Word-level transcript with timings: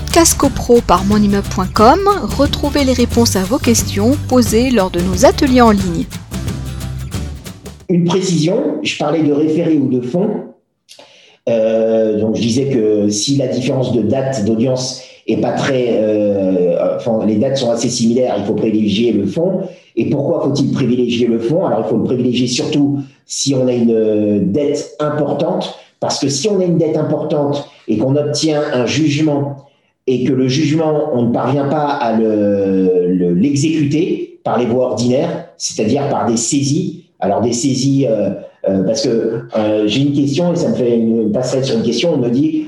podcast 0.00 0.36
copro 0.36 0.82
par 0.82 1.06
monimmeuble.com, 1.06 2.00
retrouvez 2.36 2.84
les 2.84 2.92
réponses 2.92 3.34
à 3.34 3.44
vos 3.44 3.56
questions 3.56 4.10
posées 4.28 4.70
lors 4.70 4.90
de 4.90 5.00
nos 5.00 5.24
ateliers 5.24 5.62
en 5.62 5.70
ligne. 5.70 6.04
Une 7.88 8.04
précision, 8.04 8.76
je 8.82 8.98
parlais 8.98 9.22
de 9.22 9.32
référé 9.32 9.78
ou 9.78 9.88
de 9.88 10.02
fonds. 10.02 10.28
Euh, 11.48 12.20
donc 12.20 12.36
je 12.36 12.42
disais 12.42 12.68
que 12.68 13.08
si 13.08 13.38
la 13.38 13.46
différence 13.46 13.94
de 13.94 14.02
date 14.02 14.44
d'audience 14.44 15.00
est 15.26 15.40
pas 15.40 15.52
très, 15.52 15.86
euh, 15.92 16.96
enfin 16.96 17.24
les 17.24 17.36
dates 17.36 17.56
sont 17.56 17.70
assez 17.70 17.88
similaires, 17.88 18.34
il 18.38 18.44
faut 18.44 18.52
privilégier 18.52 19.12
le 19.12 19.24
fond. 19.24 19.62
Et 19.96 20.10
pourquoi 20.10 20.42
faut-il 20.42 20.72
privilégier 20.72 21.26
le 21.26 21.38
fond? 21.38 21.64
Alors 21.64 21.84
il 21.86 21.88
faut 21.88 21.96
le 21.96 22.04
privilégier 22.04 22.48
surtout 22.48 22.98
si 23.24 23.54
on 23.54 23.66
a 23.66 23.72
une 23.72 23.94
euh, 23.94 24.40
dette 24.42 24.94
importante, 25.00 25.74
parce 26.00 26.18
que 26.18 26.28
si 26.28 26.50
on 26.50 26.60
a 26.60 26.64
une 26.64 26.76
dette 26.76 26.98
importante 26.98 27.66
et 27.88 27.96
qu'on 27.96 28.14
obtient 28.14 28.60
un 28.74 28.84
jugement 28.84 29.65
et 30.06 30.24
que 30.24 30.32
le 30.32 30.48
jugement, 30.48 31.10
on 31.14 31.22
ne 31.22 31.32
parvient 31.32 31.68
pas 31.68 31.86
à 31.86 32.18
l'exécuter 32.18 34.30
le, 34.32 34.42
par 34.44 34.58
les 34.58 34.66
voies 34.66 34.86
ordinaires, 34.86 35.48
c'est-à-dire 35.56 36.08
par 36.08 36.26
des 36.26 36.36
saisies. 36.36 37.04
Alors 37.18 37.40
des 37.40 37.52
saisies, 37.52 38.06
euh, 38.08 38.30
euh, 38.68 38.84
parce 38.84 39.02
que 39.02 39.44
euh, 39.56 39.84
j'ai 39.86 40.02
une 40.02 40.12
question 40.12 40.52
et 40.52 40.56
ça 40.56 40.68
me 40.68 40.74
fait 40.74 40.96
une, 40.96 41.32
passerelle 41.32 41.64
sur 41.64 41.76
une 41.76 41.82
question. 41.82 42.14
On 42.14 42.18
me 42.18 42.30
dit 42.30 42.64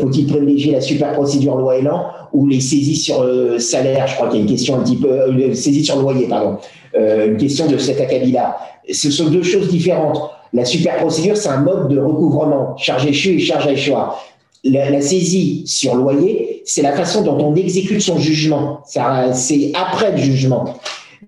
faut-il 0.00 0.26
privilégier 0.26 0.72
la 0.72 0.80
super 0.80 1.12
procédure 1.12 1.54
loi 1.54 1.76
Elan 1.76 2.06
ou 2.32 2.48
les 2.48 2.58
saisies 2.58 2.96
sur 2.96 3.24
salaire? 3.60 4.08
Je 4.08 4.16
crois 4.16 4.26
qu'il 4.26 4.38
y 4.38 4.40
a 4.40 4.42
une 4.42 4.50
question 4.50 4.80
un 4.80 4.82
petit 4.82 4.96
peu 4.96 5.54
saisie 5.54 5.84
sur 5.84 6.00
loyer, 6.00 6.26
pardon. 6.26 6.56
une 6.92 7.36
question 7.36 7.68
de 7.68 7.78
cet 7.78 8.00
acabit-là. 8.00 8.56
Ce 8.90 9.12
sont 9.12 9.30
deux 9.30 9.44
choses 9.44 9.68
différentes. 9.68 10.18
La 10.52 10.64
super 10.64 10.96
procédure, 10.96 11.36
c'est 11.36 11.50
un 11.50 11.60
mode 11.60 11.88
de 11.88 12.00
recouvrement, 12.00 12.76
charge 12.76 13.06
échue 13.06 13.36
et 13.36 13.38
charge 13.38 13.68
à 13.68 13.72
échoir 13.72 14.20
la, 14.64 15.00
saisie 15.00 15.64
sur 15.66 15.94
loyer, 15.94 16.62
c'est 16.64 16.82
la 16.82 16.92
façon 16.92 17.22
dont 17.22 17.38
on 17.38 17.54
exécute 17.54 18.00
son 18.00 18.18
jugement. 18.18 18.80
C'est 18.84 19.72
après 19.74 20.12
le 20.12 20.18
jugement. 20.18 20.74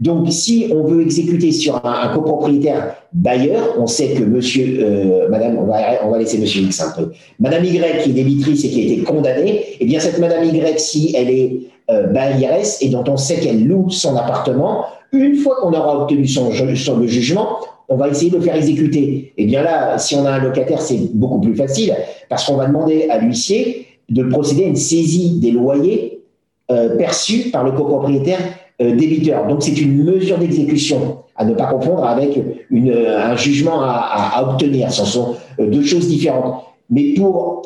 Donc, 0.00 0.32
si 0.32 0.68
on 0.74 0.84
veut 0.84 1.02
exécuter 1.02 1.52
sur 1.52 1.84
un, 1.86 2.08
copropriétaire 2.08 2.96
bailleur, 3.12 3.76
on 3.78 3.86
sait 3.86 4.14
que 4.14 4.24
monsieur, 4.24 4.78
euh, 4.80 5.28
madame, 5.28 5.58
on 5.58 5.66
va, 5.66 6.18
laisser 6.18 6.38
monsieur 6.38 6.62
X 6.62 6.80
un 6.80 6.90
peu. 6.90 7.12
Madame 7.38 7.64
Y 7.64 8.02
qui 8.02 8.10
est 8.10 8.12
débitrice 8.12 8.64
et 8.64 8.70
qui 8.70 8.80
a 8.80 8.84
été 8.84 9.02
condamnée, 9.02 9.64
eh 9.78 9.84
bien, 9.84 10.00
cette 10.00 10.18
madame 10.18 10.44
Y, 10.44 10.78
si 10.80 11.14
elle 11.16 11.30
est 11.30 11.60
euh, 11.90 12.12
et 12.80 12.88
dont 12.88 13.04
on 13.06 13.16
sait 13.16 13.36
qu'elle 13.36 13.66
loue 13.66 13.90
son 13.90 14.16
appartement, 14.16 14.86
une 15.12 15.36
fois 15.36 15.56
qu'on 15.60 15.72
aura 15.72 16.02
obtenu 16.02 16.26
son, 16.26 16.50
son, 16.74 16.96
le 16.96 17.06
jugement, 17.06 17.58
on 17.88 17.96
va 17.96 18.08
essayer 18.08 18.30
de 18.30 18.36
le 18.36 18.42
faire 18.42 18.56
exécuter. 18.56 19.32
Et 19.36 19.46
bien 19.46 19.62
là, 19.62 19.98
si 19.98 20.14
on 20.14 20.24
a 20.24 20.32
un 20.32 20.38
locataire, 20.38 20.80
c'est 20.80 21.14
beaucoup 21.14 21.40
plus 21.40 21.54
facile 21.54 21.94
parce 22.28 22.44
qu'on 22.46 22.56
va 22.56 22.66
demander 22.66 23.08
à 23.10 23.18
l'huissier 23.18 23.86
de 24.08 24.22
procéder 24.24 24.64
à 24.64 24.68
une 24.68 24.76
saisie 24.76 25.38
des 25.38 25.50
loyers 25.50 26.22
euh, 26.70 26.96
perçus 26.96 27.50
par 27.50 27.64
le 27.64 27.72
copropriétaire 27.72 28.38
euh, 28.80 28.94
débiteur. 28.94 29.46
Donc 29.46 29.62
c'est 29.62 29.78
une 29.80 30.04
mesure 30.04 30.38
d'exécution 30.38 31.18
à 31.36 31.44
ne 31.44 31.54
pas 31.54 31.66
confondre 31.66 32.04
avec 32.04 32.38
une, 32.70 32.92
un 32.92 33.36
jugement 33.36 33.82
à, 33.82 34.42
obtenir. 34.48 34.92
Ce 34.92 35.04
sont 35.04 35.36
euh, 35.58 35.66
deux 35.66 35.82
choses 35.82 36.08
différentes. 36.08 36.62
Mais 36.90 37.14
pour, 37.14 37.62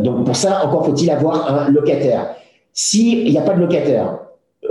donc 0.00 0.26
pour 0.26 0.36
ça, 0.36 0.66
encore 0.66 0.84
faut-il 0.84 1.08
avoir 1.08 1.50
un 1.50 1.70
locataire. 1.70 2.34
S'il 2.74 3.24
n'y 3.24 3.38
a 3.38 3.40
pas 3.40 3.54
de 3.54 3.60
locataire, 3.60 4.18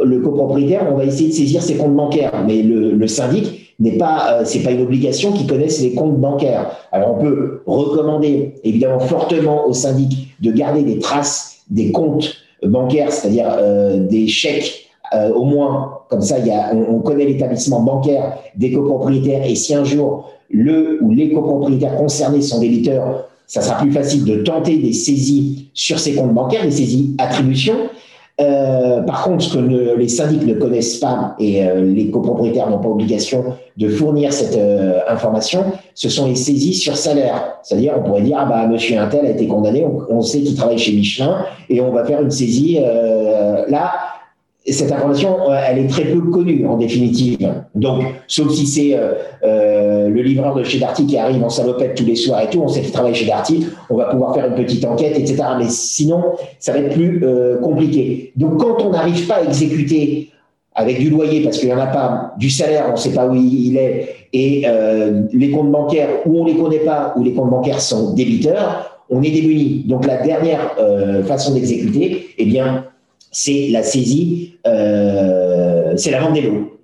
le 0.03 0.19
copropriétaire, 0.19 0.85
on 0.91 0.97
va 0.97 1.05
essayer 1.05 1.29
de 1.29 1.33
saisir 1.33 1.63
ses 1.63 1.77
comptes 1.77 1.95
bancaires. 1.95 2.43
Mais 2.45 2.61
le 2.61 3.07
syndic, 3.07 3.60
n'est 3.81 3.97
pas, 3.97 4.41
euh, 4.41 4.63
pas 4.63 4.71
une 4.71 4.81
obligation 4.81 5.31
qu'ils 5.31 5.47
connaissent 5.47 5.81
les 5.81 5.93
comptes 5.93 6.17
bancaires. 6.17 6.71
Alors 6.91 7.17
on 7.17 7.21
peut 7.21 7.61
recommander 7.65 8.53
évidemment 8.63 8.99
fortement 8.99 9.67
au 9.67 9.73
syndic 9.73 10.29
de 10.39 10.51
garder 10.51 10.83
des 10.83 10.99
traces 10.99 11.63
des 11.69 11.91
comptes 11.91 12.35
bancaires, 12.63 13.11
c'est-à-dire 13.11 13.47
euh, 13.57 13.99
des 14.07 14.27
chèques 14.27 14.87
euh, 15.13 15.33
au 15.33 15.43
moins, 15.43 15.99
comme 16.09 16.21
ça, 16.21 16.37
on, 16.73 16.99
connaît 16.99 17.25
l'établissement 17.25 17.81
bancaire 17.81 18.37
des 18.55 18.71
copropriétaires 18.71 19.43
et 19.45 19.55
si 19.55 19.73
un 19.73 19.83
jour 19.83 20.29
le 20.49 20.99
ou 21.01 21.11
les 21.11 21.33
copropriétaires 21.33 21.97
concernés 21.97 22.41
sont 22.41 22.59
débiteurs, 22.59 23.27
ça 23.47 23.61
sera 23.61 23.79
plus 23.79 23.91
facile 23.91 24.23
de 24.23 24.43
tenter 24.43 24.77
des 24.77 24.93
saisies 24.93 25.69
sur 25.73 25.99
ces 25.99 26.13
comptes 26.13 26.33
bancaires, 26.33 26.63
des 26.63 26.71
saisies 26.71 27.15
attributions. 27.17 27.89
Euh, 28.39 29.01
par 29.01 29.23
contre, 29.23 29.43
ce 29.43 29.57
que 29.57 29.95
les 29.97 30.07
syndics 30.07 30.45
ne 30.45 30.53
connaissent 30.53 30.97
pas 30.97 31.35
et 31.37 31.63
euh, 31.63 31.81
les 31.81 32.09
copropriétaires 32.09 32.69
n'ont 32.69 32.79
pas 32.79 32.89
obligation 32.89 33.43
de 33.77 33.89
fournir 33.89 34.31
cette 34.31 34.57
euh, 34.57 34.99
information, 35.07 35.65
ce 35.93 36.09
sont 36.09 36.27
les 36.27 36.35
saisies 36.35 36.73
sur 36.73 36.95
salaire. 36.95 37.57
C'est-à-dire, 37.63 37.93
on 37.97 38.03
pourrait 38.03 38.21
dire, 38.21 38.37
ah 38.39 38.45
bah, 38.45 38.67
monsieur 38.67 38.97
Intel 38.99 39.25
a 39.25 39.29
été 39.29 39.47
condamné, 39.47 39.85
on, 40.09 40.21
sait 40.21 40.39
qu'il 40.41 40.55
travaille 40.55 40.79
chez 40.79 40.93
Michelin 40.93 41.45
et 41.69 41.81
on 41.81 41.91
va 41.91 42.05
faire 42.05 42.21
une 42.21 42.31
saisie 42.31 42.79
là 43.67 43.91
cette 44.67 44.91
information, 44.91 45.37
elle 45.51 45.79
est 45.79 45.87
très 45.87 46.05
peu 46.05 46.21
connue 46.21 46.67
en 46.67 46.77
définitive. 46.77 47.51
Donc, 47.73 48.03
sauf 48.27 48.51
si 48.51 48.67
c'est 48.67 48.95
euh, 48.95 49.13
euh, 49.43 50.07
le 50.07 50.21
livreur 50.21 50.53
de 50.53 50.63
chez 50.63 50.77
Darty 50.77 51.07
qui 51.07 51.17
arrive 51.17 51.43
en 51.43 51.49
salopette 51.49 51.95
tous 51.95 52.05
les 52.05 52.15
soirs 52.15 52.41
et 52.41 52.49
tout, 52.49 52.61
on 52.61 52.67
sait 52.67 52.81
qu'il 52.81 52.91
travaille 52.91 53.15
chez 53.15 53.25
Darty, 53.25 53.65
on 53.89 53.95
va 53.97 54.05
pouvoir 54.05 54.35
faire 54.35 54.45
une 54.45 54.53
petite 54.53 54.85
enquête, 54.85 55.17
etc. 55.17 55.43
Mais 55.57 55.67
sinon, 55.67 56.23
ça 56.59 56.73
va 56.73 56.79
être 56.79 56.93
plus 56.93 57.21
euh, 57.23 57.59
compliqué. 57.59 58.33
Donc, 58.35 58.59
quand 58.59 58.83
on 58.85 58.91
n'arrive 58.91 59.25
pas 59.25 59.37
à 59.37 59.43
exécuter 59.43 60.29
avec 60.75 60.99
du 60.99 61.09
loyer, 61.09 61.41
parce 61.41 61.57
qu'il 61.57 61.67
n'y 61.67 61.73
en 61.73 61.79
a 61.79 61.87
pas, 61.87 62.33
du 62.37 62.51
salaire, 62.51 62.85
on 62.89 62.91
ne 62.91 62.97
sait 62.97 63.13
pas 63.13 63.27
où 63.27 63.33
il 63.33 63.75
est, 63.77 64.15
et 64.31 64.65
les 65.33 65.51
comptes 65.51 65.69
bancaires, 65.69 66.07
où 66.25 66.39
on 66.39 66.45
ne 66.45 66.51
les 66.51 66.55
connaît 66.55 66.79
pas, 66.79 67.13
où 67.17 67.23
les 67.25 67.33
comptes 67.33 67.49
bancaires 67.49 67.81
sont 67.81 68.13
débiteurs, 68.13 69.01
on 69.09 69.21
est 69.21 69.31
démuni. 69.31 69.83
Donc, 69.85 70.05
la 70.05 70.21
dernière 70.21 70.77
façon 71.25 71.55
d'exécuter, 71.55 72.27
eh 72.37 72.45
bien, 72.45 72.85
c'est 73.31 73.69
la 73.69 73.81
saisie, 73.81 74.55
euh, 74.67 75.93
c'est 75.95 76.11
la 76.11 76.21
vente 76.21 76.33
des 76.33 76.41
lots. 76.41 76.77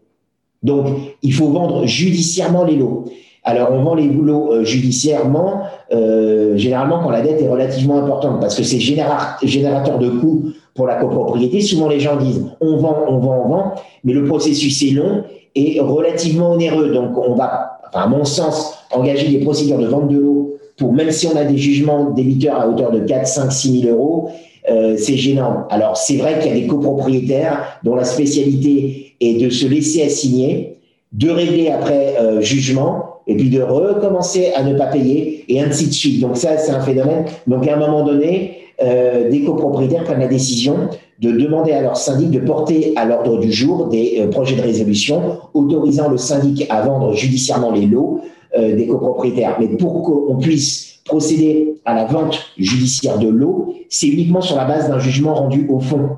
Donc, 0.63 0.87
il 1.21 1.33
faut 1.33 1.49
vendre 1.49 1.85
judiciairement 1.85 2.63
les 2.63 2.75
lots. 2.75 3.05
Alors, 3.43 3.71
on 3.71 3.83
vend 3.83 3.95
les 3.95 4.07
lots 4.07 4.51
euh, 4.51 4.63
judiciairement, 4.63 5.63
euh, 5.93 6.57
généralement 6.57 7.01
quand 7.03 7.11
la 7.11 7.21
dette 7.21 7.41
est 7.41 7.47
relativement 7.47 7.97
importante, 7.97 8.41
parce 8.41 8.55
que 8.55 8.63
c'est 8.63 8.79
générateur 8.79 9.99
de 9.99 10.09
coûts 10.09 10.51
pour 10.73 10.87
la 10.87 10.95
copropriété. 10.95 11.61
Souvent, 11.61 11.87
les 11.87 11.99
gens 11.99 12.17
disent 12.17 12.43
on 12.59 12.77
vend, 12.77 13.05
on 13.07 13.19
vend, 13.19 13.43
on 13.45 13.49
vend, 13.49 13.75
mais 14.03 14.13
le 14.13 14.25
processus 14.25 14.81
est 14.83 14.91
long 14.91 15.23
et 15.55 15.79
relativement 15.79 16.51
onéreux. 16.51 16.89
Donc, 16.89 17.17
on 17.17 17.35
va, 17.35 17.79
à 17.93 18.07
mon 18.07 18.25
sens, 18.25 18.73
engager 18.91 19.29
des 19.29 19.39
procédures 19.39 19.79
de 19.79 19.87
vente 19.87 20.09
de 20.09 20.17
lots 20.17 20.57
pour, 20.77 20.93
même 20.93 21.11
si 21.11 21.27
on 21.27 21.35
a 21.35 21.43
des 21.43 21.57
jugements 21.57 22.11
débiteurs 22.11 22.59
à 22.59 22.67
hauteur 22.67 22.91
de 22.91 22.99
4, 22.99 23.27
5, 23.27 23.51
6 23.51 23.81
000 23.81 23.95
euros, 23.95 24.29
euh, 24.69 24.95
c'est 24.97 25.15
gênant. 25.15 25.65
Alors, 25.69 25.95
c'est 25.95 26.17
vrai 26.17 26.39
qu'il 26.39 26.51
y 26.51 26.57
a 26.57 26.59
des 26.59 26.67
copropriétaires 26.67 27.79
dont 27.83 27.95
la 27.95 28.03
spécialité 28.03 29.15
est 29.21 29.41
de 29.41 29.49
se 29.49 29.65
laisser 29.65 30.03
assigner, 30.03 30.77
de 31.13 31.29
régler 31.29 31.69
après 31.69 32.15
euh, 32.19 32.41
jugement, 32.41 33.21
et 33.27 33.35
puis 33.35 33.49
de 33.49 33.61
recommencer 33.61 34.51
à 34.55 34.63
ne 34.63 34.77
pas 34.77 34.87
payer, 34.87 35.45
et 35.47 35.61
ainsi 35.61 35.87
de 35.87 35.93
suite. 35.93 36.19
Donc 36.21 36.37
ça, 36.37 36.57
c'est 36.57 36.71
un 36.71 36.81
phénomène. 36.81 37.25
Donc 37.45 37.67
à 37.67 37.75
un 37.75 37.79
moment 37.79 38.03
donné, 38.03 38.57
euh, 38.81 39.29
des 39.29 39.41
copropriétaires 39.41 40.03
prennent 40.03 40.19
la 40.19 40.27
décision 40.27 40.89
de 41.19 41.31
demander 41.31 41.71
à 41.71 41.81
leur 41.81 41.97
syndic 41.97 42.29
de 42.29 42.39
porter 42.39 42.93
à 42.95 43.05
l'ordre 43.05 43.39
du 43.39 43.51
jour 43.51 43.87
des 43.87 44.27
projets 44.31 44.55
de 44.55 44.61
résolution 44.61 45.39
autorisant 45.55 46.09
le 46.09 46.17
syndic 46.17 46.67
à 46.69 46.81
vendre 46.81 47.13
judiciairement 47.13 47.71
les 47.71 47.87
lots 47.87 48.21
des 48.55 48.85
copropriétaires. 48.85 49.57
Mais 49.59 49.67
pour 49.67 50.03
qu'on 50.03 50.37
puisse 50.37 50.96
procéder 51.07 51.75
à 51.85 51.95
la 51.95 52.05
vente 52.05 52.39
judiciaire 52.57 53.17
de 53.17 53.27
l'eau, 53.27 53.73
c'est 53.89 54.07
uniquement 54.07 54.41
sur 54.41 54.55
la 54.55 54.65
base 54.65 54.89
d'un 54.89 54.99
jugement 54.99 55.33
rendu 55.33 55.67
au 55.69 55.79
fond. 55.79 56.17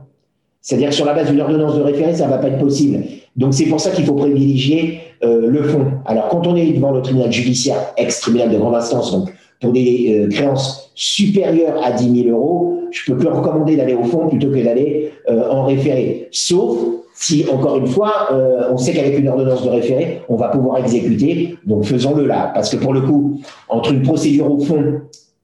C'est-à-dire 0.61 0.93
sur 0.93 1.05
la 1.05 1.13
base 1.13 1.29
d'une 1.29 1.41
ordonnance 1.41 1.75
de 1.75 1.81
référé, 1.81 2.13
ça 2.13 2.25
ne 2.25 2.31
va 2.31 2.37
pas 2.37 2.47
être 2.47 2.59
possible. 2.59 3.03
Donc 3.35 3.53
c'est 3.53 3.65
pour 3.65 3.79
ça 3.79 3.91
qu'il 3.91 4.05
faut 4.05 4.13
privilégier 4.13 4.99
euh, 5.23 5.47
le 5.47 5.63
fond. 5.63 5.85
Alors 6.05 6.27
quand 6.29 6.45
on 6.45 6.55
est 6.55 6.71
devant 6.73 6.91
le 6.91 7.01
tribunal 7.01 7.31
judiciaire, 7.31 7.77
ex-tribunal 7.97 8.51
de 8.51 8.57
grande 8.57 8.75
instance, 8.75 9.11
donc 9.11 9.33
pour 9.61 9.71
des 9.71 10.25
euh, 10.25 10.29
créances 10.29 10.91
supérieures 10.95 11.81
à 11.83 11.91
10 11.91 12.23
000 12.23 12.35
euros, 12.35 12.79
je 12.91 13.11
peux 13.11 13.17
plus 13.17 13.27
recommander 13.27 13.75
d'aller 13.75 13.93
au 13.93 14.03
fond 14.03 14.27
plutôt 14.27 14.49
que 14.49 14.63
d'aller 14.63 15.11
euh, 15.29 15.49
en 15.49 15.65
référé. 15.65 16.27
Sauf 16.31 16.77
si, 17.21 17.45
encore 17.51 17.75
une 17.75 17.87
fois, 17.87 18.29
euh, 18.31 18.69
on 18.71 18.77
sait 18.77 18.93
qu'avec 18.93 19.19
une 19.19 19.27
ordonnance 19.27 19.61
de 19.61 19.69
référé, 19.69 20.21
on 20.29 20.37
va 20.37 20.47
pouvoir 20.47 20.77
exécuter, 20.77 21.57
donc 21.65 21.83
faisons-le 21.83 22.25
là. 22.25 22.49
Parce 22.53 22.69
que 22.69 22.77
pour 22.77 22.93
le 22.93 23.01
coup, 23.01 23.41
entre 23.67 23.91
une 23.91 24.03
procédure 24.03 24.49
au 24.49 24.59
fond 24.59 25.01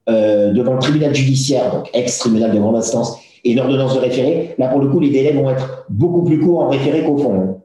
euh, 0.08 0.54
devant 0.54 0.76
le 0.76 0.80
tribunal 0.80 1.14
judiciaire, 1.14 1.70
donc 1.74 1.90
ex-tribunal 1.94 2.54
de 2.54 2.60
grande 2.60 2.78
instance, 2.78 3.18
et 3.44 3.52
une 3.52 3.60
ordonnance 3.60 3.94
de 3.94 4.00
référé, 4.00 4.56
là, 4.58 4.70
pour 4.70 4.80
le 4.80 4.88
coup, 4.88 5.02
les 5.02 5.10
délais 5.10 5.34
vont 5.34 5.50
être 5.50 5.86
beaucoup 5.90 6.24
plus 6.24 6.40
courts 6.40 6.62
en 6.62 6.70
référé 6.70 7.04
qu'au 7.04 7.18
fond. 7.18 7.62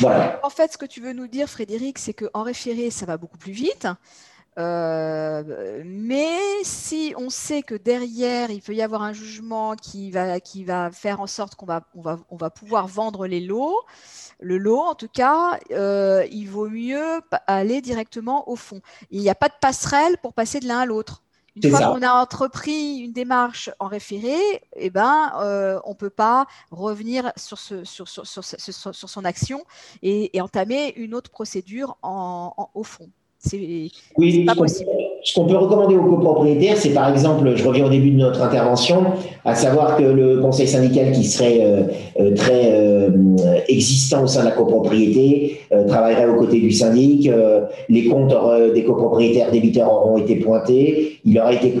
Voilà. 0.00 0.40
En 0.42 0.48
fait, 0.48 0.72
ce 0.72 0.78
que 0.78 0.86
tu 0.86 1.02
veux 1.02 1.12
nous 1.12 1.28
dire, 1.28 1.46
Frédéric, 1.46 1.98
c'est 1.98 2.14
qu'en 2.14 2.44
référé, 2.44 2.88
ça 2.88 3.04
va 3.04 3.18
beaucoup 3.18 3.38
plus 3.38 3.52
vite. 3.52 3.86
Euh, 4.56 5.82
mais 5.84 6.38
si 6.62 7.12
on 7.16 7.28
sait 7.28 7.62
que 7.62 7.74
derrière, 7.74 8.50
il 8.50 8.62
peut 8.62 8.74
y 8.74 8.82
avoir 8.82 9.02
un 9.02 9.12
jugement 9.12 9.74
qui 9.74 10.10
va, 10.10 10.38
qui 10.40 10.64
va 10.64 10.90
faire 10.92 11.20
en 11.20 11.26
sorte 11.26 11.56
qu'on 11.56 11.66
va, 11.66 11.82
on 11.94 12.02
va, 12.02 12.18
on 12.30 12.36
va 12.36 12.50
pouvoir 12.50 12.86
vendre 12.86 13.26
les 13.26 13.40
lots, 13.40 13.76
le 14.40 14.58
lot 14.58 14.80
en 14.80 14.94
tout 14.94 15.08
cas, 15.08 15.58
euh, 15.72 16.24
il 16.30 16.46
vaut 16.46 16.68
mieux 16.68 17.20
aller 17.46 17.80
directement 17.80 18.48
au 18.48 18.56
fond. 18.56 18.80
Il 19.10 19.20
n'y 19.20 19.30
a 19.30 19.34
pas 19.34 19.48
de 19.48 19.54
passerelle 19.60 20.18
pour 20.18 20.32
passer 20.34 20.60
de 20.60 20.68
l'un 20.68 20.80
à 20.80 20.86
l'autre. 20.86 21.22
Une 21.56 21.70
fois 21.70 21.80
qu'on 21.80 22.02
a 22.02 22.12
entrepris 22.12 22.98
une 22.98 23.12
démarche 23.12 23.70
en 23.78 23.86
référé, 23.86 24.36
eh 24.74 24.90
ben, 24.90 25.32
euh, 25.38 25.78
on 25.84 25.90
ne 25.90 25.94
peut 25.94 26.10
pas 26.10 26.46
revenir 26.72 27.32
sur, 27.36 27.58
ce, 27.58 27.84
sur, 27.84 28.08
sur, 28.08 28.26
sur, 28.26 28.44
sur 28.44 29.08
son 29.08 29.24
action 29.24 29.64
et, 30.02 30.36
et, 30.36 30.40
entamer 30.40 30.92
une 30.96 31.14
autre 31.14 31.30
procédure 31.30 31.96
en, 32.02 32.52
en, 32.56 32.70
au 32.74 32.82
fond. 32.82 33.08
Oui, 34.16 34.44
pas 34.44 34.54
possible. 34.54 34.90
Ce 35.22 35.34
qu'on 35.34 35.46
peut 35.46 35.56
recommander 35.56 35.96
aux 35.96 36.04
copropriétaires, 36.04 36.76
c'est 36.76 36.90
par 36.90 37.10
exemple, 37.10 37.50
je 37.54 37.66
reviens 37.66 37.86
au 37.86 37.88
début 37.88 38.10
de 38.10 38.18
notre 38.18 38.42
intervention, 38.42 39.04
à 39.44 39.54
savoir 39.54 39.96
que 39.96 40.02
le 40.02 40.40
conseil 40.40 40.68
syndical 40.68 41.12
qui 41.12 41.24
serait 41.24 41.60
euh, 41.62 41.82
euh, 42.20 42.34
très 42.34 42.72
euh, 42.72 43.10
existant 43.68 44.24
au 44.24 44.26
sein 44.26 44.40
de 44.40 44.46
la 44.46 44.52
copropriété 44.52 45.60
travaillerait 45.88 46.26
aux 46.26 46.36
côtés 46.36 46.60
du 46.60 46.70
syndic, 46.70 47.30
les 47.88 48.04
comptes 48.06 48.34
des 48.74 48.84
copropriétaires 48.84 49.50
débiteurs 49.50 49.92
auront 49.92 50.18
été 50.18 50.36
pointés, 50.36 51.18
il 51.24 51.38
aurait 51.38 51.56
été 51.56 51.74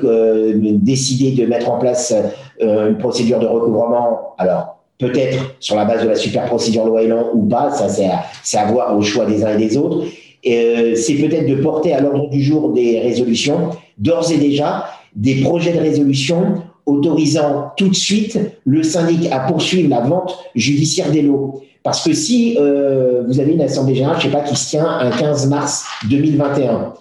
décidé 0.78 1.32
de 1.32 1.46
mettre 1.46 1.70
en 1.70 1.78
place 1.78 2.14
une 2.60 2.98
procédure 2.98 3.38
de 3.38 3.46
recouvrement. 3.46 4.34
Alors, 4.38 4.78
peut-être 4.98 5.54
sur 5.60 5.76
la 5.76 5.84
base 5.84 6.02
de 6.02 6.08
la 6.08 6.16
super 6.16 6.46
procédure 6.46 6.86
loi 6.86 7.02
Elan 7.02 7.30
ou 7.34 7.42
pas, 7.46 7.70
ça 7.70 7.88
c'est 7.88 8.06
à, 8.06 8.24
à 8.60 8.72
voir 8.72 8.96
au 8.96 9.02
choix 9.02 9.26
des 9.26 9.44
uns 9.44 9.56
et 9.56 9.58
des 9.58 9.76
autres. 9.76 10.04
Euh, 10.46 10.94
c'est 10.94 11.14
peut-être 11.14 11.48
de 11.48 11.56
porter 11.56 11.92
à 11.92 12.00
l'ordre 12.00 12.28
du 12.28 12.42
jour 12.42 12.72
des 12.72 13.00
résolutions, 13.00 13.70
d'ores 13.98 14.30
et 14.30 14.36
déjà, 14.36 14.86
des 15.16 15.36
projets 15.42 15.72
de 15.72 15.78
résolution 15.78 16.62
autorisant 16.86 17.72
tout 17.76 17.88
de 17.88 17.94
suite 17.94 18.38
le 18.66 18.82
syndic 18.82 19.30
à 19.32 19.40
poursuivre 19.40 19.88
la 19.88 20.00
vente 20.00 20.38
judiciaire 20.54 21.10
des 21.10 21.22
lots. 21.22 21.62
Parce 21.82 22.02
que 22.02 22.12
si 22.12 22.56
euh, 22.58 23.22
vous 23.26 23.40
avez 23.40 23.52
une 23.52 23.62
assemblée 23.62 23.94
générale, 23.94 24.16
je 24.20 24.26
ne 24.26 24.32
sais 24.32 24.38
pas, 24.38 24.44
qui 24.44 24.56
se 24.56 24.70
tient 24.70 24.86
un 24.86 25.10
15 25.10 25.48
mars 25.48 25.84
2021, 26.10 26.94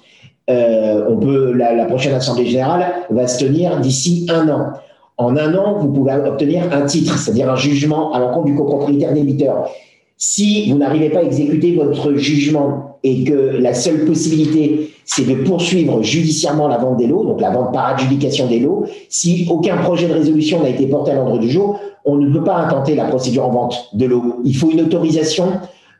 euh, 0.49 1.53
la, 1.55 1.73
la, 1.73 1.85
prochaine 1.85 2.13
assemblée 2.13 2.45
générale 2.45 2.85
va 3.09 3.27
se 3.27 3.43
tenir 3.43 3.79
d'ici 3.79 4.27
un 4.29 4.49
an. 4.49 4.73
En 5.17 5.37
un 5.37 5.53
an, 5.55 5.79
vous 5.79 5.91
pouvez 5.91 6.13
obtenir 6.13 6.63
un 6.71 6.85
titre, 6.85 7.17
c'est-à-dire 7.17 7.49
un 7.49 7.55
jugement 7.55 8.13
à 8.13 8.19
l'encontre 8.19 8.45
du 8.45 8.55
copropriétaire 8.55 9.13
débiteur. 9.13 9.69
Si 10.17 10.69
vous 10.71 10.77
n'arrivez 10.77 11.09
pas 11.09 11.19
à 11.19 11.23
exécuter 11.23 11.75
votre 11.75 12.13
jugement 12.15 12.92
et 13.03 13.23
que 13.23 13.33
la 13.33 13.73
seule 13.73 14.05
possibilité, 14.05 14.91
c'est 15.05 15.27
de 15.27 15.43
poursuivre 15.43 16.01
judiciairement 16.01 16.67
la 16.67 16.77
vente 16.77 16.97
des 16.97 17.07
lots, 17.07 17.25
donc 17.25 17.41
la 17.41 17.49
vente 17.49 17.73
par 17.73 17.87
adjudication 17.87 18.47
des 18.47 18.59
lots, 18.59 18.85
si 19.09 19.45
aucun 19.49 19.77
projet 19.77 20.07
de 20.07 20.13
résolution 20.13 20.63
n'a 20.63 20.69
été 20.69 20.87
porté 20.87 21.11
à 21.11 21.15
l'ordre 21.15 21.37
du 21.37 21.49
jour, 21.49 21.79
on 22.05 22.15
ne 22.15 22.31
peut 22.31 22.43
pas 22.43 22.55
intenter 22.55 22.95
la 22.95 23.05
procédure 23.05 23.45
en 23.45 23.51
vente 23.51 23.89
de 23.93 24.05
lots. 24.05 24.41
Il 24.45 24.55
faut 24.55 24.71
une 24.71 24.81
autorisation 24.81 25.47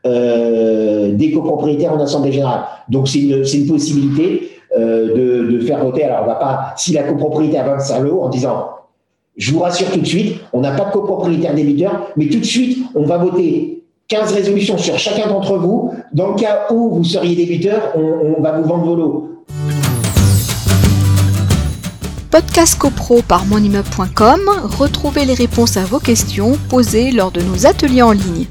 euh, 0.06 1.14
des 1.14 1.30
copropriétaires 1.30 1.92
en 1.92 2.00
assemblée 2.00 2.32
générale. 2.32 2.62
Donc 2.88 3.08
c'est 3.08 3.20
une, 3.20 3.44
une, 3.52 3.66
possibilité 3.66 4.50
euh, 4.76 5.14
de, 5.14 5.52
de, 5.52 5.60
faire 5.60 5.84
voter. 5.84 6.04
Alors 6.04 6.24
on 6.24 6.26
va 6.26 6.34
pas, 6.34 6.74
si 6.76 6.92
la 6.92 7.02
copropriété 7.04 7.58
a 7.58 7.64
25 7.64 8.00
lots, 8.00 8.22
en 8.22 8.28
disant, 8.28 8.68
je 9.36 9.52
vous 9.52 9.60
rassure 9.60 9.90
tout 9.90 10.00
de 10.00 10.06
suite, 10.06 10.36
on 10.52 10.60
n'a 10.60 10.72
pas 10.72 10.86
de 10.86 10.90
copropriétaire 10.92 11.54
débiteur, 11.54 12.08
mais 12.16 12.28
tout 12.28 12.38
de 12.38 12.44
suite, 12.44 12.78
on 12.94 13.04
va 13.04 13.18
voter 13.18 13.83
15 14.08 14.32
résolutions 14.32 14.76
sur 14.76 14.98
chacun 14.98 15.28
d'entre 15.28 15.56
vous. 15.56 15.94
Dans 16.12 16.28
le 16.28 16.34
cas 16.34 16.66
où 16.70 16.96
vous 16.96 17.04
seriez 17.04 17.34
débiteur, 17.34 17.92
on, 17.96 18.40
va 18.42 18.52
vous 18.52 18.68
vendre 18.68 18.84
vos 18.84 18.96
lots. 18.96 19.30
Podcast 22.30 22.78
CoPro 22.78 23.22
par 23.22 23.46
monimmeuble.com, 23.46 24.40
retrouvez 24.78 25.24
les 25.24 25.34
réponses 25.34 25.76
à 25.76 25.84
vos 25.84 26.00
questions 26.00 26.58
posées 26.68 27.12
lors 27.12 27.30
de 27.30 27.40
nos 27.40 27.66
ateliers 27.66 28.02
en 28.02 28.12
ligne. 28.12 28.46